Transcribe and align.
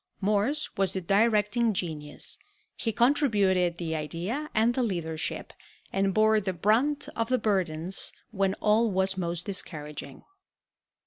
Morse 0.19 0.67
was 0.77 0.93
the 0.93 1.01
directing 1.01 1.73
genius; 1.73 2.39
he 2.75 2.91
contributed 2.91 3.77
the 3.77 3.93
idea 3.95 4.49
and 4.55 4.73
the 4.73 4.81
leadership, 4.81 5.53
and 5.93 6.11
bore 6.11 6.41
the 6.41 6.53
brunt 6.53 7.07
of 7.15 7.29
the 7.29 7.37
burdens 7.37 8.11
when 8.31 8.55
all 8.55 8.89
was 8.89 9.15
most 9.15 9.45
discouraging. 9.45 10.23